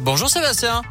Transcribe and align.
Bonjour 0.00 0.28
Sébastien. 0.30 0.82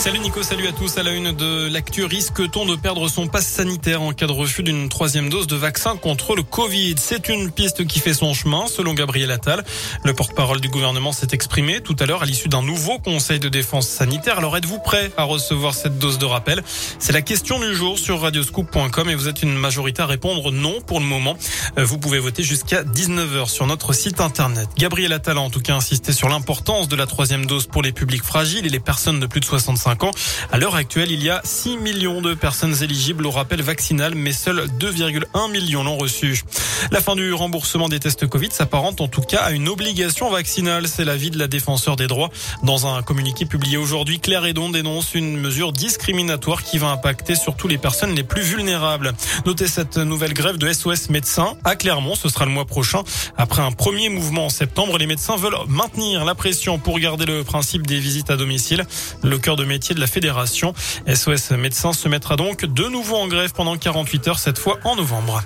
Salut 0.00 0.20
Nico, 0.20 0.42
salut 0.42 0.66
à 0.66 0.72
tous. 0.72 0.96
À 0.96 1.02
la 1.02 1.12
une 1.12 1.32
de 1.32 1.68
l'actu, 1.70 2.06
risque-t-on 2.06 2.64
de 2.64 2.74
perdre 2.74 3.06
son 3.06 3.26
passe 3.26 3.46
sanitaire 3.46 4.00
en 4.00 4.14
cas 4.14 4.26
de 4.26 4.32
refus 4.32 4.62
d'une 4.62 4.88
troisième 4.88 5.28
dose 5.28 5.46
de 5.46 5.56
vaccin 5.56 5.94
contre 5.94 6.34
le 6.34 6.42
Covid? 6.42 6.94
C'est 6.96 7.28
une 7.28 7.50
piste 7.50 7.86
qui 7.86 8.00
fait 8.00 8.14
son 8.14 8.32
chemin, 8.32 8.66
selon 8.66 8.94
Gabriel 8.94 9.30
Attal. 9.30 9.62
Le 10.02 10.14
porte-parole 10.14 10.62
du 10.62 10.70
gouvernement 10.70 11.12
s'est 11.12 11.28
exprimé 11.32 11.82
tout 11.82 11.94
à 12.00 12.06
l'heure 12.06 12.22
à 12.22 12.24
l'issue 12.24 12.48
d'un 12.48 12.62
nouveau 12.62 12.98
conseil 12.98 13.40
de 13.40 13.50
défense 13.50 13.88
sanitaire. 13.88 14.38
Alors 14.38 14.56
êtes-vous 14.56 14.78
prêt 14.78 15.12
à 15.18 15.24
recevoir 15.24 15.74
cette 15.74 15.98
dose 15.98 16.16
de 16.16 16.24
rappel? 16.24 16.62
C'est 16.98 17.12
la 17.12 17.20
question 17.20 17.60
du 17.60 17.74
jour 17.74 17.98
sur 17.98 18.22
radioscoop.com 18.22 19.10
et 19.10 19.14
vous 19.14 19.28
êtes 19.28 19.42
une 19.42 19.54
majorité 19.54 20.00
à 20.00 20.06
répondre 20.06 20.50
non 20.50 20.80
pour 20.80 21.00
le 21.00 21.06
moment. 21.06 21.36
Euh, 21.76 21.84
vous 21.84 21.98
pouvez 21.98 22.20
voter 22.20 22.42
jusqu'à 22.42 22.84
19h 22.84 23.50
sur 23.50 23.66
notre 23.66 23.92
site 23.92 24.22
internet. 24.22 24.66
Gabriel 24.78 25.12
Attal 25.12 25.36
a 25.36 25.42
en 25.42 25.50
tout 25.50 25.60
cas 25.60 25.74
insisté 25.74 26.14
sur 26.14 26.30
l'importance 26.30 26.88
de 26.88 26.96
la 26.96 27.04
troisième 27.04 27.44
dose 27.44 27.66
pour 27.66 27.82
les 27.82 27.92
publics 27.92 28.24
fragiles 28.24 28.64
et 28.64 28.70
les 28.70 28.80
personnes 28.80 29.20
de 29.20 29.26
plus 29.26 29.40
de 29.40 29.44
65 29.44 29.89
ans. 30.04 30.10
À 30.52 30.58
l'heure 30.58 30.74
actuelle, 30.74 31.10
il 31.10 31.22
y 31.22 31.30
a 31.30 31.40
6 31.44 31.76
millions 31.76 32.20
de 32.20 32.34
personnes 32.34 32.74
éligibles 32.82 33.26
au 33.26 33.30
rappel 33.30 33.62
vaccinal, 33.62 34.14
mais 34.14 34.32
seuls 34.32 34.66
2,1 34.78 35.50
millions 35.50 35.84
l'ont 35.84 35.98
reçu. 35.98 36.42
La 36.90 37.00
fin 37.00 37.14
du 37.14 37.32
remboursement 37.32 37.88
des 37.88 38.00
tests 38.00 38.26
Covid 38.26 38.50
s'apparente 38.52 39.00
en 39.00 39.08
tout 39.08 39.20
cas 39.20 39.40
à 39.42 39.50
une 39.50 39.68
obligation 39.68 40.30
vaccinale. 40.30 40.88
C'est 40.88 41.04
l'avis 41.04 41.30
de 41.30 41.38
la 41.38 41.46
défenseur 41.46 41.96
des 41.96 42.06
droits. 42.06 42.30
Dans 42.62 42.86
un 42.86 43.02
communiqué 43.02 43.44
publié 43.44 43.76
aujourd'hui, 43.76 44.18
Claire 44.18 44.46
Edon 44.46 44.70
dénonce 44.70 45.14
une 45.14 45.36
mesure 45.36 45.72
discriminatoire 45.72 46.62
qui 46.62 46.78
va 46.78 46.88
impacter 46.88 47.34
surtout 47.34 47.68
les 47.68 47.78
personnes 47.78 48.14
les 48.14 48.24
plus 48.24 48.42
vulnérables. 48.42 49.12
Notez 49.46 49.66
cette 49.66 49.98
nouvelle 49.98 50.32
grève 50.32 50.56
de 50.56 50.72
SOS 50.72 51.10
médecins 51.10 51.54
à 51.64 51.76
Clermont. 51.76 52.14
Ce 52.14 52.28
sera 52.28 52.44
le 52.46 52.50
mois 52.50 52.64
prochain. 52.64 53.02
Après 53.36 53.62
un 53.62 53.72
premier 53.72 54.08
mouvement 54.08 54.46
en 54.46 54.50
septembre, 54.50 54.98
les 54.98 55.06
médecins 55.06 55.36
veulent 55.36 55.58
maintenir 55.68 56.24
la 56.24 56.34
pression 56.34 56.78
pour 56.78 56.98
garder 56.98 57.26
le 57.26 57.44
principe 57.44 57.86
des 57.86 57.98
visites 57.98 58.30
à 58.30 58.36
domicile. 58.36 58.84
Le 59.22 59.38
cœur 59.38 59.56
de 59.56 59.64
de 59.88 60.00
la 60.00 60.06
fédération. 60.06 60.74
SOS 61.12 61.52
Médecins 61.52 61.92
se 61.92 62.08
mettra 62.08 62.36
donc 62.36 62.64
de 62.64 62.84
nouveau 62.84 63.16
en 63.16 63.26
grève 63.26 63.52
pendant 63.52 63.76
48 63.76 64.28
heures, 64.28 64.38
cette 64.38 64.58
fois 64.58 64.78
en 64.84 64.96
novembre. 64.96 65.42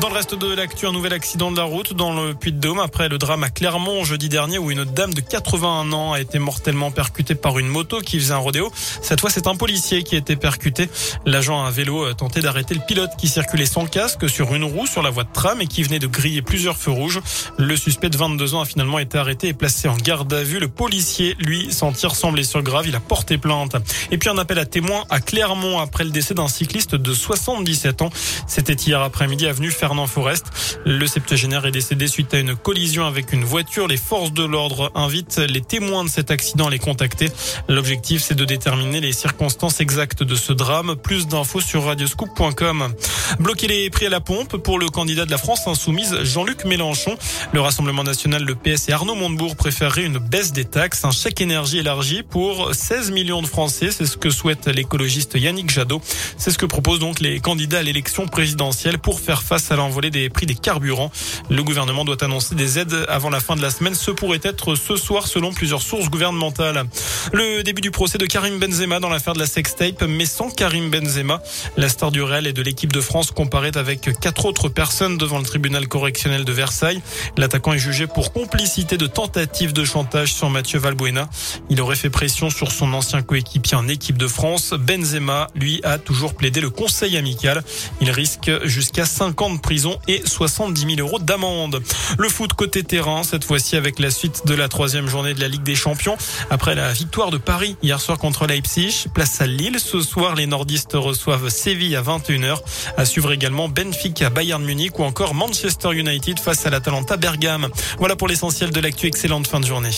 Dans 0.00 0.10
le 0.10 0.14
reste 0.14 0.36
de 0.36 0.54
l'actu, 0.54 0.86
un 0.86 0.92
nouvel 0.92 1.12
accident 1.12 1.50
de 1.50 1.56
la 1.56 1.64
route 1.64 1.92
dans 1.92 2.12
le 2.12 2.32
Puy-de-Dôme 2.32 2.78
après 2.78 3.08
le 3.08 3.18
drame 3.18 3.42
à 3.42 3.50
Clermont 3.50 4.04
jeudi 4.04 4.28
dernier 4.28 4.56
où 4.56 4.70
une 4.70 4.84
dame 4.84 5.12
de 5.12 5.20
81 5.20 5.92
ans 5.92 6.12
a 6.12 6.20
été 6.20 6.38
mortellement 6.38 6.92
percutée 6.92 7.34
par 7.34 7.58
une 7.58 7.66
moto 7.66 8.00
qui 8.00 8.20
faisait 8.20 8.32
un 8.34 8.38
rodéo. 8.38 8.70
Cette 9.02 9.20
fois, 9.20 9.28
c'est 9.28 9.48
un 9.48 9.56
policier 9.56 10.04
qui 10.04 10.14
a 10.14 10.18
été 10.18 10.36
percuté. 10.36 10.88
L'agent 11.26 11.64
à 11.64 11.72
vélo 11.72 12.04
a 12.04 12.14
tenté 12.14 12.40
d'arrêter 12.40 12.74
le 12.74 12.80
pilote 12.86 13.10
qui 13.18 13.26
circulait 13.26 13.66
sans 13.66 13.86
casque 13.86 14.30
sur 14.30 14.54
une 14.54 14.62
roue 14.62 14.86
sur 14.86 15.02
la 15.02 15.10
voie 15.10 15.24
de 15.24 15.32
tram 15.32 15.60
et 15.60 15.66
qui 15.66 15.82
venait 15.82 15.98
de 15.98 16.06
griller 16.06 16.42
plusieurs 16.42 16.76
feux 16.76 16.92
rouges. 16.92 17.20
Le 17.56 17.76
suspect 17.76 18.08
de 18.08 18.16
22 18.16 18.54
ans 18.54 18.60
a 18.60 18.66
finalement 18.66 19.00
été 19.00 19.18
arrêté 19.18 19.48
et 19.48 19.52
placé 19.52 19.88
en 19.88 19.96
garde 19.96 20.32
à 20.32 20.44
vue. 20.44 20.60
Le 20.60 20.68
policier, 20.68 21.34
lui, 21.40 21.72
s'en 21.72 21.90
tire 21.90 22.14
sans 22.14 22.30
blessure 22.30 22.62
grave. 22.62 22.86
Il 22.86 22.94
a 22.94 23.00
porté 23.00 23.36
plainte. 23.36 23.74
Et 24.12 24.18
puis 24.18 24.30
un 24.30 24.38
appel 24.38 24.60
à 24.60 24.64
témoins 24.64 25.02
à 25.10 25.18
Clermont 25.18 25.80
après 25.80 26.04
le 26.04 26.10
décès 26.10 26.34
d'un 26.34 26.46
cycliste 26.46 26.94
de 26.94 27.12
77 27.12 28.02
ans. 28.02 28.10
C'était 28.46 28.74
hier 28.74 29.02
après-midi 29.02 29.48
avenue 29.48 29.72
faire 29.72 29.87
Fernand 29.88 30.06
Forest. 30.06 30.78
Le 30.84 31.06
septuagénaire 31.06 31.64
est 31.64 31.70
décédé 31.70 32.08
suite 32.08 32.34
à 32.34 32.38
une 32.38 32.54
collision 32.54 33.06
avec 33.06 33.32
une 33.32 33.42
voiture. 33.42 33.88
Les 33.88 33.96
forces 33.96 34.34
de 34.34 34.44
l'ordre 34.44 34.92
invitent 34.94 35.38
les 35.38 35.62
témoins 35.62 36.04
de 36.04 36.10
cet 36.10 36.30
accident 36.30 36.66
à 36.66 36.70
les 36.70 36.78
contacter. 36.78 37.30
L'objectif, 37.68 38.22
c'est 38.22 38.34
de 38.34 38.44
déterminer 38.44 39.00
les 39.00 39.12
circonstances 39.12 39.80
exactes 39.80 40.22
de 40.22 40.34
ce 40.34 40.52
drame. 40.52 40.94
Plus 40.94 41.26
d'infos 41.26 41.62
sur 41.62 41.84
radioscoop.com. 41.84 42.92
Bloquer 43.40 43.66
les 43.66 43.88
prix 43.88 44.06
à 44.06 44.10
la 44.10 44.20
pompe 44.20 44.58
pour 44.58 44.78
le 44.78 44.88
candidat 44.88 45.24
de 45.24 45.30
la 45.30 45.38
France 45.38 45.66
insoumise, 45.66 46.22
Jean-Luc 46.22 46.66
Mélenchon. 46.66 47.16
Le 47.54 47.60
Rassemblement 47.62 48.04
national, 48.04 48.44
le 48.44 48.54
PS 48.54 48.90
et 48.90 48.92
Arnaud 48.92 49.14
Montebourg 49.14 49.56
préféreraient 49.56 50.04
une 50.04 50.18
baisse 50.18 50.52
des 50.52 50.66
taxes, 50.66 51.06
un 51.06 51.12
chèque 51.12 51.40
énergie 51.40 51.78
élargi 51.78 52.22
pour 52.22 52.74
16 52.74 53.10
millions 53.10 53.40
de 53.40 53.46
Français. 53.46 53.90
C'est 53.90 54.06
ce 54.06 54.18
que 54.18 54.28
souhaite 54.28 54.66
l'écologiste 54.66 55.34
Yannick 55.34 55.70
Jadot. 55.70 56.02
C'est 56.36 56.50
ce 56.50 56.58
que 56.58 56.66
proposent 56.66 57.00
donc 57.00 57.20
les 57.20 57.40
candidats 57.40 57.78
à 57.78 57.82
l'élection 57.82 58.26
présidentielle 58.26 58.98
pour 58.98 59.20
faire 59.20 59.42
face 59.42 59.67
à 59.70 59.76
l'envolée 59.76 60.10
des 60.10 60.28
prix 60.30 60.46
des 60.46 60.54
carburants. 60.54 61.10
Le 61.50 61.62
gouvernement 61.62 62.04
doit 62.04 62.22
annoncer 62.22 62.54
des 62.54 62.78
aides 62.78 63.06
avant 63.08 63.30
la 63.30 63.40
fin 63.40 63.56
de 63.56 63.62
la 63.62 63.70
semaine. 63.70 63.94
Ce 63.94 64.10
pourrait 64.10 64.40
être 64.42 64.74
ce 64.74 64.96
soir 64.96 65.26
selon 65.26 65.52
plusieurs 65.52 65.82
sources 65.82 66.08
gouvernementales. 66.08 66.84
Le 67.32 67.62
début 67.62 67.80
du 67.80 67.90
procès 67.90 68.18
de 68.18 68.26
Karim 68.26 68.58
Benzema 68.58 69.00
dans 69.00 69.08
l'affaire 69.08 69.34
de 69.34 69.38
la 69.38 69.46
sextape, 69.46 70.02
mais 70.02 70.26
sans 70.26 70.50
Karim 70.50 70.90
Benzema. 70.90 71.42
La 71.76 71.88
star 71.88 72.10
du 72.10 72.22
Real 72.22 72.46
et 72.46 72.52
de 72.52 72.62
l'équipe 72.62 72.92
de 72.92 73.00
France 73.00 73.30
comparaît 73.30 73.76
avec 73.76 74.10
quatre 74.20 74.46
autres 74.46 74.68
personnes 74.68 75.18
devant 75.18 75.38
le 75.38 75.44
tribunal 75.44 75.88
correctionnel 75.88 76.44
de 76.44 76.52
Versailles. 76.52 77.02
L'attaquant 77.36 77.72
est 77.72 77.78
jugé 77.78 78.06
pour 78.06 78.32
complicité 78.32 78.96
de 78.96 79.06
tentative 79.06 79.72
de 79.72 79.84
chantage 79.84 80.32
sur 80.32 80.50
Mathieu 80.50 80.78
Valbuena. 80.78 81.28
Il 81.70 81.80
aurait 81.80 81.96
fait 81.96 82.10
pression 82.10 82.50
sur 82.50 82.72
son 82.72 82.92
ancien 82.92 83.22
coéquipier 83.22 83.76
en 83.76 83.88
équipe 83.88 84.16
de 84.16 84.26
France. 84.26 84.74
Benzema, 84.78 85.48
lui, 85.54 85.80
a 85.84 85.98
toujours 85.98 86.34
plaidé 86.34 86.60
le 86.60 86.70
conseil 86.70 87.16
amical. 87.16 87.62
Il 88.00 88.10
risque 88.10 88.50
jusqu'à 88.64 89.04
5 89.04 89.40
ans 89.42 89.57
prison 89.58 89.98
et 90.08 90.22
70 90.24 90.96
000 90.96 91.06
euros 91.06 91.18
d'amende. 91.18 91.82
Le 92.18 92.28
foot 92.28 92.52
côté 92.54 92.82
terrain, 92.82 93.22
cette 93.22 93.44
fois-ci 93.44 93.76
avec 93.76 93.98
la 93.98 94.10
suite 94.10 94.46
de 94.46 94.54
la 94.54 94.68
troisième 94.68 95.08
journée 95.08 95.34
de 95.34 95.40
la 95.40 95.48
Ligue 95.48 95.62
des 95.62 95.74
Champions. 95.74 96.16
Après 96.50 96.74
la 96.74 96.92
victoire 96.92 97.30
de 97.30 97.38
Paris 97.38 97.76
hier 97.82 98.00
soir 98.00 98.18
contre 98.18 98.46
Leipzig, 98.46 99.06
place 99.14 99.40
à 99.40 99.46
Lille. 99.46 99.78
Ce 99.78 100.00
soir, 100.00 100.34
les 100.34 100.46
nordistes 100.46 100.94
reçoivent 100.94 101.48
Séville 101.48 101.96
à 101.96 102.02
21h. 102.02 102.58
À 102.96 103.04
suivre 103.04 103.32
également 103.32 103.68
Benfica, 103.68 104.30
Bayern 104.30 104.62
Munich 104.64 104.98
ou 104.98 105.04
encore 105.04 105.34
Manchester 105.34 105.92
United 105.92 106.38
face 106.38 106.66
à 106.66 106.70
l'Atalanta 106.70 107.16
Bergame. 107.16 107.68
Voilà 107.98 108.16
pour 108.16 108.28
l'essentiel 108.28 108.70
de 108.70 108.80
l'actu. 108.80 109.06
Excellente 109.06 109.46
fin 109.46 109.60
de 109.60 109.66
journée. 109.66 109.90